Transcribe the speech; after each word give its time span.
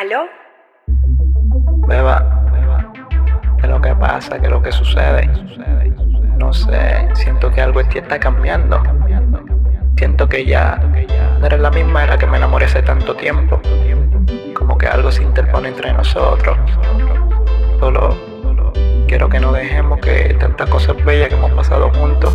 ¿Aló? 0.00 0.24
Beba, 1.86 2.24
¿qué 3.58 3.66
es 3.66 3.68
lo 3.68 3.82
que 3.82 3.94
pasa? 3.94 4.38
¿Qué 4.40 4.46
es 4.46 4.50
lo 4.50 4.62
que 4.62 4.72
sucede? 4.72 5.28
No 6.38 6.54
sé, 6.54 7.06
siento 7.12 7.50
que 7.50 7.60
algo 7.60 7.82
en 7.82 7.88
está 7.92 8.18
cambiando. 8.18 8.82
Siento 9.98 10.26
que 10.26 10.46
ya 10.46 10.76
no 11.38 11.44
eres 11.44 11.60
la 11.60 11.70
misma 11.70 12.00
de 12.00 12.06
la 12.06 12.16
que 12.16 12.26
me 12.26 12.38
enamoré 12.38 12.64
hace 12.64 12.80
tanto 12.80 13.14
tiempo. 13.14 13.60
Como 14.54 14.78
que 14.78 14.86
algo 14.86 15.12
se 15.12 15.22
interpone 15.22 15.68
entre 15.68 15.92
nosotros. 15.92 16.56
Solo 17.78 18.16
quiero 19.06 19.28
que 19.28 19.38
no 19.38 19.52
dejemos 19.52 20.00
que 20.00 20.34
tantas 20.40 20.70
cosas 20.70 20.96
bellas 21.04 21.28
que 21.28 21.34
hemos 21.34 21.50
pasado 21.50 21.92
juntos 21.92 22.34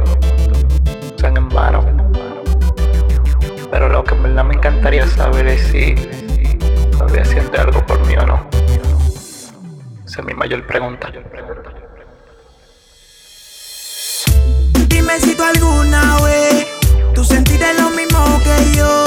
sean 1.15 1.35
en 1.35 1.49
vano. 1.49 1.83
Pero 3.71 3.89
lo 3.89 4.03
que 4.03 4.13
en 4.13 4.21
verdad 4.21 4.43
me 4.43 4.53
encantaría 4.53 5.07
saber 5.07 5.47
es 5.47 5.63
si 5.63 5.95
todavía 6.97 7.25
siente 7.25 7.57
algo 7.57 7.85
por 7.85 8.05
mí 8.05 8.15
o 8.15 8.25
no. 8.25 8.49
Esa 10.05 10.21
es 10.21 10.25
mi 10.25 10.33
mayor 10.33 10.65
pregunta. 10.65 11.11
Dime 14.87 15.19
si 15.19 15.35
tú 15.35 15.43
alguna 15.43 16.21
vez 16.21 16.67
tú 17.13 17.23
sentiste 17.23 17.73
lo 17.79 17.89
mismo 17.89 18.39
que 18.43 18.77
yo. 18.77 19.04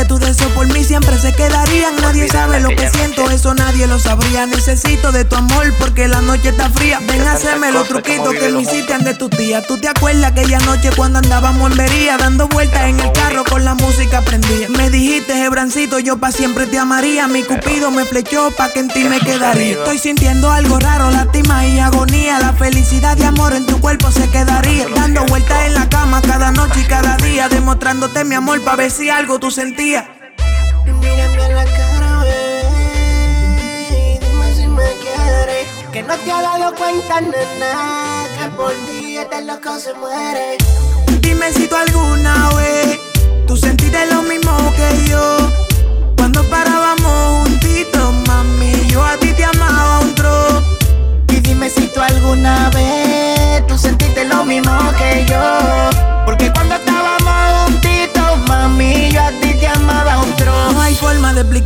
Que 0.00 0.06
tu 0.06 0.18
deseo 0.18 0.48
por 0.54 0.66
mí 0.68 0.82
siempre 0.82 1.18
se 1.18 1.32
quedarían. 1.32 1.94
Nadie 2.00 2.26
sabe 2.28 2.60
lo 2.60 2.68
que 2.70 2.88
siento, 2.88 3.30
eso 3.30 3.54
nadie 3.54 3.86
lo 3.86 3.98
sabría. 3.98 4.46
Necesito 4.46 5.12
de 5.12 5.24
tu 5.24 5.36
amor 5.36 5.74
porque 5.78 6.08
la 6.08 6.22
noche 6.22 6.50
está 6.50 6.70
fría. 6.70 7.00
Ven 7.06 7.20
a 7.26 7.32
hacerme 7.32 7.70
los 7.70 7.86
truquitos 7.86 8.32
que 8.32 8.48
me 8.48 8.62
hiciste 8.62 8.96
de 8.98 9.14
tu 9.14 9.28
tía. 9.28 9.62
¿Tú 9.62 9.76
te 9.78 9.88
acuerdas 9.88 10.32
aquella 10.32 10.58
noche 10.60 10.90
cuando 10.96 11.18
andábamos 11.18 11.70
en 11.70 11.76
vería? 11.76 12.16
Dando 12.16 12.48
vueltas 12.48 12.82
en 12.88 12.98
el 12.98 13.12
carro 13.12 13.44
con 13.44 13.64
la 13.64 13.74
música 13.74 14.22
prendida. 14.22 14.68
Me 14.70 14.88
dijiste, 14.88 15.44
Hebrancito, 15.44 15.98
yo 15.98 16.16
pa' 16.16 16.32
siempre 16.32 16.66
te 16.66 16.78
amaría. 16.78 17.28
Mi 17.28 17.42
cupido 17.42 17.90
me 17.90 18.04
flechó 18.06 18.50
pa' 18.56 18.70
que 18.70 18.80
en 18.80 18.88
ti 18.88 19.04
me 19.04 19.20
quedaría. 19.20 19.72
Estoy 19.72 19.98
sintiendo 19.98 20.50
algo 20.50 20.78
raro, 20.78 21.10
lástima 21.10 21.66
y 21.66 21.78
agonía. 21.78 22.38
La 22.38 22.54
felicidad 22.54 23.18
y 23.18 23.24
amor 23.24 23.52
en 23.54 23.66
tu 23.66 23.78
cuerpo 23.80 24.10
se 24.10 24.28
quedaría. 24.30 24.86
Dando 24.94 25.24
vueltas 25.26 25.66
en 25.66 25.74
la 25.74 25.88
cama 25.90 26.22
cada 26.22 26.52
noche 26.52 26.80
y 26.80 26.84
cada 26.84 27.16
día. 27.18 27.19
Demostrándote 27.48 28.24
mi 28.24 28.34
amor 28.34 28.60
pa' 28.62 28.76
ver 28.76 28.90
si 28.90 29.08
algo 29.08 29.38
tú 29.40 29.50
sentías. 29.50 30.04
Mírame 30.84 31.42
a 31.42 31.48
la 31.48 31.64
cara, 31.64 32.22
bebé. 32.22 32.62
y 33.90 34.18
Dime 34.18 34.54
si 34.54 34.66
me 34.66 34.84
quieres. 35.02 35.66
Que 35.90 36.02
no 36.02 36.14
te 36.16 36.30
has 36.30 36.42
dado 36.42 36.74
cuenta, 36.74 37.20
nena. 37.22 38.24
Que 38.38 38.48
por 38.50 38.72
ti 38.72 39.16
este 39.16 39.42
loco 39.42 39.78
se 39.78 39.94
muere. 39.94 40.58
Dime 41.22 41.50
si 41.52 41.66
tú 41.66 41.76
alguna 41.76 42.50
vez 42.56 43.00
tú 43.46 43.56
sentiste 43.56 44.06
lo 44.06 44.22
mismo 44.22 44.72
que 44.76 45.08
yo. 45.08 45.69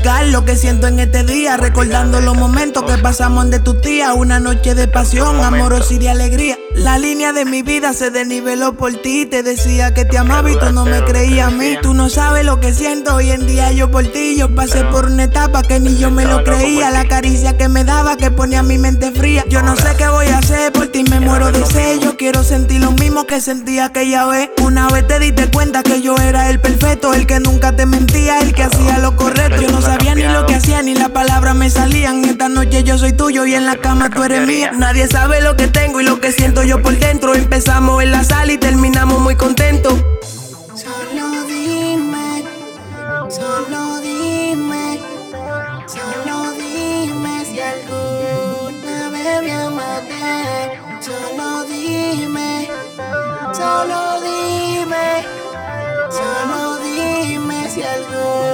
Explicar 0.05 0.27
lo 0.27 0.45
que 0.45 0.55
siento 0.55 0.87
en 0.87 1.01
este 1.01 1.25
día, 1.25 1.57
recordando 1.57 2.21
los 2.21 2.37
momentos 2.37 2.83
que 2.83 2.99
pasamos 2.99 3.49
de 3.49 3.59
tu 3.59 3.81
tía, 3.81 4.13
una 4.13 4.39
noche 4.39 4.75
de 4.75 4.87
pasión, 4.87 5.43
amorosidad 5.43 6.03
y 6.03 6.09
alegría. 6.09 6.59
La 6.75 6.99
línea 6.99 7.33
de 7.33 7.45
mi 7.45 7.63
vida 7.63 7.93
se 7.93 8.11
desniveló 8.11 8.77
por 8.77 8.93
ti, 9.01 9.27
te 9.27 9.45
decía 9.45 9.95
que 9.95 10.05
te 10.05 10.19
amaba 10.19 10.51
y 10.51 10.59
tú 10.59 10.73
no 10.73 10.85
me 10.85 11.05
creías 11.05 11.49
a 11.49 11.51
mí. 11.51 11.77
Tú 11.81 11.95
no 11.95 12.11
sabes 12.11 12.45
lo 12.45 12.59
que 12.59 12.75
siento 12.75 13.15
hoy 13.15 13.31
en 13.31 13.47
día 13.47 13.71
yo 13.71 13.91
por 13.91 14.05
ti, 14.09 14.37
yo 14.37 14.53
pasé 14.55 14.83
por 14.85 15.07
una 15.07 15.25
etapa 15.25 15.63
que 15.63 15.79
ni 15.79 15.97
yo 15.97 16.11
me 16.11 16.25
lo 16.25 16.43
creía, 16.43 16.91
la 16.91 17.07
caricia 17.07 17.57
que 17.57 17.69
me 17.69 17.85
daba 17.85 18.17
que 18.17 18.33
ponía 18.33 18.65
mi 18.65 18.79
mente 18.79 19.13
fría. 19.13 19.45
Yo 19.49 19.63
no 19.63 19.77
sé 19.77 19.95
qué 19.97 20.09
voy 20.09 20.27
a 20.27 20.39
hacer 20.39 20.73
por 20.73 20.89
ti, 20.89 21.05
me 21.05 21.21
muero 21.21 21.53
de 21.53 21.65
sed, 21.65 22.01
yo 22.01 22.17
quiero 22.17 22.43
sentir 22.43 22.81
lo 22.81 22.91
mismo 22.91 23.25
que 23.25 23.41
sentía 23.41 23.87
aquella 23.87 24.27
vez. 24.27 24.51
Una 24.61 24.89
vez 24.89 25.07
te 25.07 25.21
diste 25.21 25.49
cuenta 25.53 25.85
que 25.85 26.03
yo 26.03 26.17
era 26.17 26.51
el 26.51 26.61
perfecto, 26.61 27.15
el 27.15 27.27
que 27.27 27.39
nunca 27.39 27.77
te 27.77 27.87
mentía, 27.87 28.41
el 28.41 28.53
que 28.53 28.65
hacía 28.65 28.99
lo 28.99 29.15
correcto. 29.15 29.63
Yo 29.63 29.71
no 29.71 29.81
sabía 29.81 30.17
ni 30.17 30.25
lo 30.25 30.45
que 30.47 30.57
hacía 30.57 30.83
ni 30.83 30.95
las 30.95 31.11
palabras 31.11 31.55
me 31.55 31.71
salían. 31.71 32.25
Esta 32.25 32.49
noche 32.49 32.83
yo 32.83 32.99
soy 32.99 33.13
tuyo 33.13 33.47
y 33.47 33.55
en 33.55 33.65
la 33.65 33.77
cama 33.77 34.11
tú 34.11 34.25
eres 34.25 34.45
mía. 34.47 34.73
Nadie 34.77 35.07
sabe 35.07 35.41
lo 35.41 35.57
que 35.57 35.69
tengo 35.69 36.01
y 36.01 36.05
lo 36.05 36.21
que 36.21 36.33
siento 36.33 36.64
yo 36.65 36.83
por 36.83 36.97
dentro. 36.99 37.35
Empezamos 37.35 38.03
en 38.03 38.11
la 38.11 38.25
sala 38.25 38.53
y 38.53 38.59
terminamos 38.59 39.21
muy 39.21 39.37
contentos. 39.37 39.95
Solo 40.75 41.45
dime, 41.47 42.45
solo 43.29 44.01
dime, 44.01 45.01
solo 45.87 46.53
dime 46.53 47.45
si 47.45 47.61
alguna 47.61 49.11
vez 49.11 49.43
me 49.43 49.53
amaste. 49.53 50.81
Solo 51.01 51.65
dime, 51.65 52.71
solo 53.53 54.21
dime, 54.23 55.27
solo 56.11 56.79
dime 56.79 57.69
si 57.69 57.83
alguna 57.83 58.54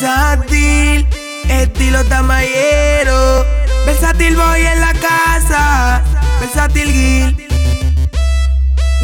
versátil, 0.00 1.06
estilo 1.48 2.02
tamayero. 2.04 3.44
Versátil 3.84 4.34
voy 4.34 4.60
en 4.60 4.80
la 4.80 4.92
casa, 4.94 6.02
versátil 6.40 6.90
Gil. 6.90 7.48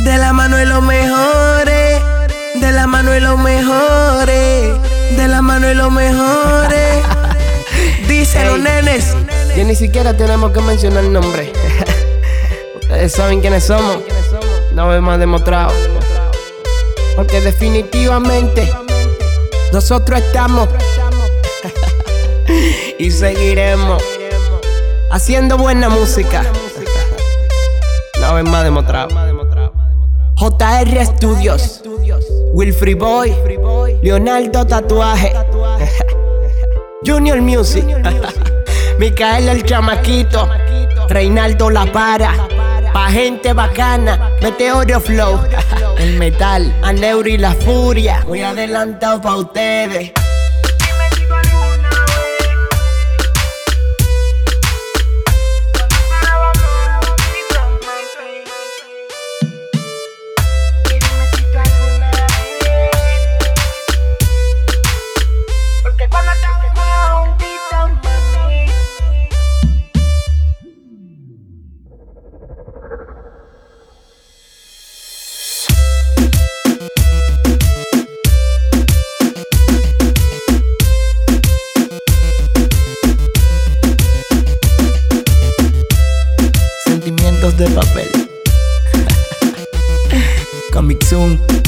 De 0.05 0.17
la 0.17 0.33
mano 0.33 0.57
de 0.57 0.65
los 0.65 0.83
mejores, 0.83 2.01
de 2.55 2.73
la 2.73 2.87
mano 2.87 3.11
de 3.11 3.21
los 3.21 3.39
mejores, 3.39 4.75
de 5.17 5.29
la 5.29 5.43
mano 5.43 5.67
de 5.67 5.75
los 5.75 5.93
mejores. 5.93 7.05
Dice 8.09 8.45
los 8.47 8.59
nenes. 8.59 9.15
Ya 9.55 9.65
ni 9.65 9.75
siquiera 9.75 10.17
tenemos 10.17 10.53
que 10.53 10.61
mencionar 10.61 11.05
el 11.05 11.13
nombre. 11.13 11.53
Ustedes 12.81 13.13
saben 13.13 13.41
quiénes 13.41 13.65
somos. 13.65 13.99
No 14.73 14.93
hemos 14.95 15.19
demostrado. 15.19 15.73
Porque 17.17 17.41
definitivamente 17.41 18.71
nosotros 19.73 20.21
estamos 20.21 20.69
y 22.99 23.11
seguiremos 23.11 24.03
haciendo 25.11 25.59
buena 25.59 25.89
música. 25.89 26.45
Una 28.19 28.33
vez 28.33 28.45
más 28.45 28.65
demostrado. 28.65 29.09
JR 30.37 31.07
Studios, 31.07 31.83
Wilfrey 32.53 32.95
Boy, 32.95 33.35
Leonardo 34.03 34.67
Tatuaje, 34.67 35.33
Junior 37.05 37.41
Music, 37.41 37.85
Micael 38.99 39.49
el 39.49 39.65
Chamaquito, 39.65 40.49
Reinaldo 41.09 41.71
La 41.71 41.91
Para, 41.91 42.35
pa' 42.93 43.11
gente 43.11 43.53
bacana, 43.55 44.31
Meteoro 44.43 45.01
Flow, 45.01 45.41
el 45.99 46.19
metal, 46.19 46.75
Aneuri 46.83 47.39
La 47.39 47.53
Furia, 47.53 48.25
muy 48.27 48.43
adelantado 48.43 49.21
pa' 49.21 49.37
ustedes. 49.37 50.13
Coming 90.87 91.03
soon. 91.03 91.66